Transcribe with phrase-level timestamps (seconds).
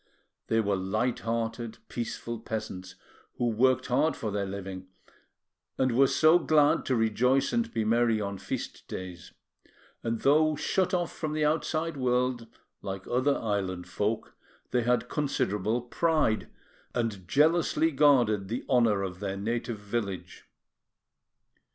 [0.47, 2.95] They were light hearted, peaceful peasants,
[3.37, 4.87] who worked hard for their living,
[5.77, 9.31] and so were glad to rejoice and be merry on feast days;
[10.01, 12.47] and though shut off from the outside world,
[12.81, 14.33] like other island folk,
[14.71, 16.49] they had considerable pride,
[16.95, 20.47] and jealously guarded the honour of their native village.